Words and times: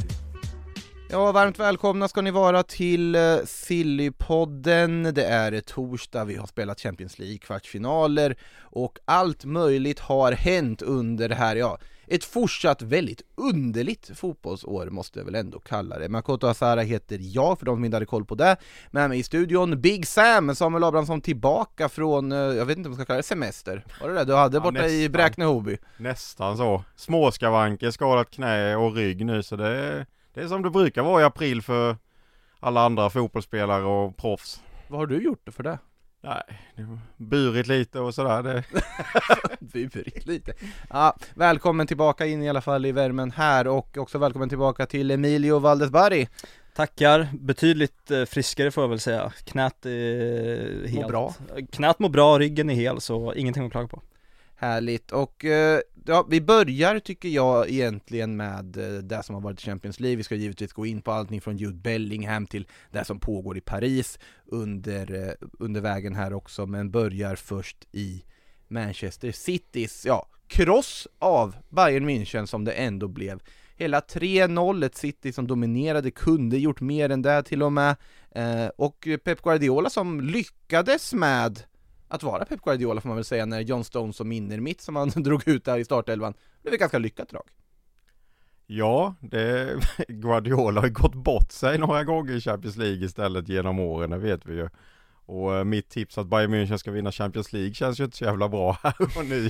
Ja, 1.11 1.31
varmt 1.31 1.59
välkomna 1.59 2.07
ska 2.07 2.21
ni 2.21 2.31
vara 2.31 2.63
till 2.63 3.15
eh, 3.15 3.37
Sillypodden. 3.45 5.03
Det 5.03 5.25
är 5.25 5.61
torsdag, 5.61 6.25
vi 6.25 6.35
har 6.35 6.47
spelat 6.47 6.79
Champions 6.79 7.19
League 7.19 7.37
kvartsfinaler 7.37 8.37
och 8.59 8.99
allt 9.05 9.45
möjligt 9.45 9.99
har 9.99 10.31
hänt 10.31 10.81
under 10.81 11.29
det 11.29 11.35
här, 11.35 11.55
ja, 11.55 11.77
ett 12.07 12.23
fortsatt 12.23 12.81
väldigt 12.81 13.21
underligt 13.35 14.11
fotbollsår 14.15 14.85
måste 14.89 15.19
jag 15.19 15.25
väl 15.25 15.35
ändå 15.35 15.59
kalla 15.59 15.99
det. 15.99 16.09
Makoto 16.09 16.47
Asara 16.47 16.81
heter 16.81 17.19
jag, 17.21 17.59
för 17.59 17.65
de 17.65 17.75
som 17.75 17.85
inte 17.85 17.95
hade 17.95 18.05
koll 18.05 18.25
på 18.25 18.35
det. 18.35 18.57
Med 18.91 19.09
mig 19.09 19.19
i 19.19 19.23
studion, 19.23 19.81
Big 19.81 20.07
Sam, 20.07 20.55
Samuel 20.55 20.83
Abrahamsson 20.83 21.21
tillbaka 21.21 21.89
från, 21.89 22.31
eh, 22.31 22.37
jag 22.37 22.65
vet 22.65 22.77
inte 22.77 22.87
om 22.87 22.91
man 22.91 22.97
ska 22.97 23.05
kalla 23.05 23.17
det 23.17 23.23
semester. 23.23 23.85
Var 24.01 24.09
det 24.09 24.15
det 24.15 24.25
du 24.25 24.35
hade 24.35 24.57
Ja, 24.57 24.61
borta 24.61 24.87
i 24.87 24.97
nästan. 24.97 25.11
Bräkne-Hoby? 25.11 25.77
Nästan 25.97 26.57
så. 26.57 26.83
Småskavanker, 26.95 27.91
skadat 27.91 28.31
knä 28.31 28.75
och 28.75 28.95
rygg 28.95 29.25
nu 29.25 29.43
så 29.43 29.55
det 29.55 29.67
är, 29.67 30.05
det 30.33 30.41
är 30.41 30.47
som 30.47 30.61
det 30.61 30.69
brukar 30.69 31.03
vara 31.03 31.21
i 31.21 31.25
april 31.25 31.61
för 31.61 31.97
alla 32.59 32.81
andra 32.81 33.09
fotbollsspelare 33.09 33.83
och 33.83 34.17
proffs. 34.17 34.61
Vad 34.87 34.99
har 34.99 35.07
du 35.07 35.23
gjort 35.23 35.47
för 35.51 35.63
det? 35.63 35.79
Nej, 36.23 36.43
det 36.75 36.83
har 36.83 36.99
burit 37.17 37.67
lite 37.67 37.99
och 37.99 38.15
sådär. 38.15 38.43
Det, 38.43 38.63
burit 39.59 40.25
lite. 40.25 40.53
Ja, 40.89 41.15
välkommen 41.33 41.87
tillbaka 41.87 42.25
in 42.25 42.43
i 42.43 42.49
alla 42.49 42.61
fall 42.61 42.85
i 42.85 42.91
värmen 42.91 43.31
här 43.31 43.67
och 43.67 43.97
också 43.97 44.17
välkommen 44.17 44.49
tillbaka 44.49 44.85
till 44.85 45.11
Emilio 45.11 45.59
Valdesbarri. 45.59 46.27
Tackar, 46.75 47.29
betydligt 47.33 48.11
eh, 48.11 48.25
friskare 48.25 48.71
får 48.71 48.83
jag 48.83 48.89
väl 48.89 48.99
säga. 48.99 49.33
Knät 49.43 49.85
är 49.85 50.87
helt... 50.87 51.07
bra. 51.07 51.33
Knät 51.71 51.99
mår 51.99 52.09
bra, 52.09 52.39
ryggen 52.39 52.69
är 52.69 52.73
hel, 52.73 53.01
så 53.01 53.33
ingenting 53.33 53.65
att 53.65 53.71
klaga 53.71 53.87
på. 53.87 54.01
Härligt 54.55 55.11
och 55.11 55.45
eh, 55.45 55.79
ja, 56.05 56.25
vi 56.29 56.41
börjar 56.41 56.99
tycker 56.99 57.29
jag 57.29 57.69
egentligen 57.69 58.35
med 58.37 58.77
eh, 58.77 59.01
det 59.01 59.23
som 59.23 59.35
har 59.35 59.41
varit 59.41 59.59
i 59.59 59.65
Champions 59.65 59.99
League. 59.99 60.15
Vi 60.15 60.23
ska 60.23 60.35
givetvis 60.35 60.73
gå 60.73 60.85
in 60.85 61.01
på 61.01 61.11
allting 61.11 61.41
från 61.41 61.57
Jude 61.57 61.77
Bellingham 61.77 62.47
till 62.47 62.67
det 62.91 63.05
som 63.05 63.19
pågår 63.19 63.57
i 63.57 63.61
Paris 63.61 64.19
under, 64.45 65.27
eh, 65.27 65.33
under 65.59 65.81
vägen 65.81 66.15
här 66.15 66.33
också, 66.33 66.65
men 66.65 66.91
börjar 66.91 67.35
först 67.35 67.87
i 67.91 68.23
Manchester 68.67 69.31
Citys, 69.31 70.05
ja, 70.05 70.27
kross 70.47 71.07
av 71.19 71.55
Bayern 71.69 72.09
München 72.09 72.45
som 72.45 72.65
det 72.65 72.71
ändå 72.71 73.07
blev. 73.07 73.41
Hela 73.75 73.99
3-0, 73.99 74.83
ett 74.83 74.95
City 74.95 75.33
som 75.33 75.47
dominerade, 75.47 76.11
kunde 76.11 76.57
gjort 76.57 76.81
mer 76.81 77.09
än 77.09 77.21
det 77.21 77.43
till 77.43 77.63
och 77.63 77.73
med. 77.73 77.95
Eh, 78.31 78.67
och 78.75 79.07
Pep 79.23 79.41
Guardiola 79.41 79.89
som 79.89 80.21
lyckades 80.21 81.13
med 81.13 81.63
att 82.11 82.23
vara 82.23 82.45
Pep 82.45 82.61
Guardiola 82.61 83.01
får 83.01 83.09
man 83.09 83.17
väl 83.17 83.25
säga 83.25 83.45
när 83.45 83.59
John 83.61 83.83
Stones 83.83 84.15
som 84.15 84.31
innermitt 84.31 84.81
som 84.81 84.95
han 84.95 85.09
drog 85.15 85.47
ut 85.47 85.65
där 85.65 85.77
i 85.77 85.85
startelvan 85.85 86.33
blev 86.61 86.73
ett 86.73 86.79
ganska 86.79 86.97
lyckat 86.99 87.29
drag. 87.29 87.43
ja, 88.67 89.15
det, 89.19 89.75
Guardiola 90.07 90.81
har 90.81 90.87
ju 90.87 90.93
gått 90.93 91.15
bort 91.15 91.51
sig 91.51 91.77
några 91.77 92.03
gånger 92.03 92.33
i 92.33 92.41
Champions 92.41 92.77
League 92.77 93.05
istället 93.05 93.49
genom 93.49 93.79
åren, 93.79 94.09
det 94.09 94.17
vet 94.17 94.45
vi 94.45 94.53
ju. 94.55 94.69
Och 95.25 95.55
eh, 95.55 95.63
mitt 95.63 95.89
tips 95.89 96.17
att 96.17 96.27
Bayern 96.27 96.53
München 96.53 96.77
ska 96.77 96.91
vinna 96.91 97.11
Champions 97.11 97.53
League 97.53 97.73
känns 97.73 97.99
ju 97.99 98.03
inte 98.03 98.17
så 98.17 98.23
jävla 98.23 98.49
bra 98.49 98.77
här 98.83 98.95
och 99.17 99.25
nu. 99.25 99.49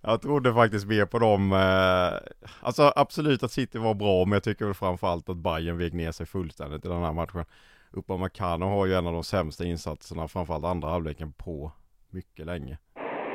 jag 0.00 0.22
trodde 0.22 0.54
faktiskt 0.54 0.86
mer 0.86 1.06
på 1.06 1.18
dem. 1.18 1.52
Eh, 1.52 2.32
alltså 2.60 2.92
absolut 2.96 3.42
att 3.42 3.52
City 3.52 3.78
var 3.78 3.94
bra, 3.94 4.24
men 4.24 4.32
jag 4.32 4.42
tycker 4.42 4.64
väl 4.64 4.74
framförallt 4.74 5.28
att 5.28 5.36
Bayern 5.36 5.78
vek 5.78 5.92
ner 5.92 6.12
sig 6.12 6.26
fullständigt 6.26 6.84
i 6.84 6.88
den 6.88 7.02
här 7.02 7.12
matchen. 7.12 7.44
Upamecano 7.90 8.66
har 8.66 8.86
ju 8.86 8.94
en 8.94 9.06
av 9.06 9.12
de 9.12 9.24
sämsta 9.24 9.64
insatserna, 9.64 10.28
framförallt 10.28 10.64
andra 10.64 10.88
halvleken 10.88 11.32
på 11.32 11.72
mycket 12.10 12.46
länge. 12.46 12.78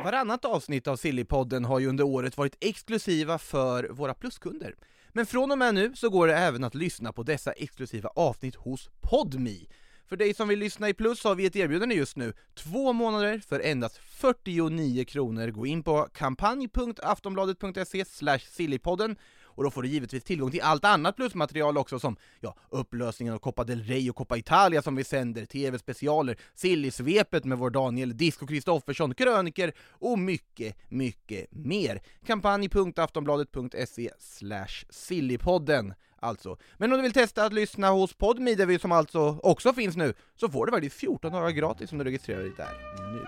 Varannat 0.04 0.46
avsnitt 0.46 0.88
av 0.88 0.96
Sillypodden 0.96 1.66
har 1.66 1.80
ju 1.80 1.88
under 1.88 2.04
året 2.04 2.38
varit 2.38 2.58
exklusiva 2.62 3.38
för 3.38 3.90
våra 3.90 4.14
pluskunder. 4.14 4.76
Men 5.10 5.26
från 5.26 5.52
och 5.52 5.58
med 5.58 5.76
nu 5.76 5.96
så 5.96 6.10
går 6.10 6.28
det 6.28 6.38
även 6.38 6.64
att 6.64 6.76
lyssna 6.76 7.14
på 7.14 7.24
dessa 7.24 7.52
exklusiva 7.52 8.10
avsnitt 8.16 8.56
hos 8.56 8.90
Podmi. 9.02 9.68
För 10.08 10.18
dig 10.18 10.34
som 10.34 10.48
vill 10.48 10.60
lyssna 10.60 10.90
i 10.90 10.94
plus 10.94 11.24
har 11.24 11.36
vi 11.36 11.46
ett 11.46 11.56
erbjudande 11.56 11.96
just 11.96 12.18
nu. 12.18 12.34
Två 12.54 12.94
månader 12.94 13.40
för 13.40 13.60
endast 13.60 13.98
49 13.98 15.06
kronor. 15.06 15.48
Gå 15.48 15.66
in 15.66 15.84
på 15.84 16.08
kampanj.aftonbladet.se 16.14 18.06
sillypodden 18.40 19.16
och 19.56 19.64
då 19.64 19.72
får 19.72 19.82
du 19.82 19.90
givetvis 19.90 20.24
tillgång 20.24 20.52
till 20.52 20.62
allt 20.62 20.86
annat 20.86 21.16
plusmaterial 21.16 21.78
också 21.78 22.00
som 22.00 22.18
ja, 22.40 22.56
upplösningen 22.70 23.34
av 23.34 23.38
Coppa 23.38 23.64
del 23.64 23.84
Rey 23.84 24.10
och 24.10 24.16
Coppa 24.16 24.38
Italia 24.38 24.82
som 24.82 24.96
vi 24.96 25.04
sänder, 25.04 25.46
TV-specialer, 25.46 26.38
Sillisvepet 26.56 27.46
med 27.46 27.58
vår 27.58 27.70
Daniel 27.70 28.18
Disco 28.18 28.48
Kristoffersson, 28.48 29.14
kröniker 29.14 29.74
och 29.90 30.20
mycket, 30.20 30.76
mycket 30.90 31.48
mer. 31.52 32.02
Kampanj.aftonbladet.se 32.26 34.12
slash 34.20 34.86
sillypodden 34.90 35.94
alltså. 36.20 36.58
Men 36.78 36.92
om 36.92 36.98
du 36.98 37.04
vill 37.04 37.14
testa 37.14 37.46
att 37.46 37.54
lyssna 37.54 37.90
hos 37.90 38.14
Podmi, 38.14 38.56
där 38.56 38.66
vi 38.66 38.80
som 38.80 38.92
alltså 38.92 39.40
också 39.44 39.74
finns 39.74 39.96
nu, 39.96 40.14
så 40.36 40.50
får 40.50 40.66
du 40.66 40.72
faktiskt 40.72 40.96
14 40.96 41.32
dagar 41.32 41.50
gratis 41.50 41.92
om 41.92 41.98
du 41.98 42.04
registrerar 42.04 42.42
dig 42.42 42.52
där 42.58 42.70
nu. 43.14 43.28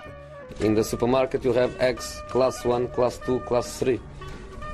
In 0.68 0.76
the 0.76 0.84
supermarket 0.84 1.46
you 1.46 1.56
have 1.56 1.74
eggs 1.80 2.22
class 2.32 2.66
1, 2.66 2.96
class 2.96 3.20
2, 3.26 3.40
class 3.40 3.80
3. 3.80 4.00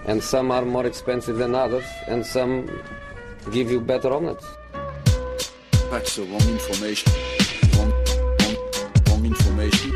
And 0.05 0.21
some 0.21 0.51
are 0.51 0.65
more 0.65 0.85
expensive 0.85 1.37
than 1.37 1.55
others 1.55 1.85
and 2.07 2.25
some 2.25 2.69
give 3.51 3.71
you 3.71 3.79
better 3.79 4.11
omelets. 4.13 4.45
That's 5.89 6.15
the 6.15 6.23
wrong 6.23 6.47
information. 6.49 7.13
Wrong, 7.77 7.91
wrong, 8.39 8.55
wrong 9.07 9.25
information. 9.25 9.91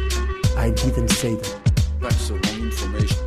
I 0.58 0.70
didn't 0.70 1.10
say 1.10 1.36
that. 1.36 1.82
That's 2.00 2.28
the 2.28 2.36
wrong 2.36 2.62
information. 2.62 3.18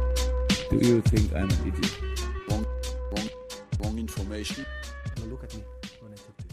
Do 0.71 0.77
you 0.79 1.01
think 1.03 1.33
I'm 1.35 1.51
an 1.51 1.59
idiot? 1.67 2.01
Wrong, 2.49 2.67
wrong, 3.13 3.29
wrong 3.81 3.99
information. 3.99 4.65
Now 5.19 5.25
look 5.25 5.45
at 5.45 5.55
me 5.55 5.65
when 6.01 6.13
I 6.13 6.17
talk 6.17 6.37
to 6.39 6.45
you. 6.45 6.50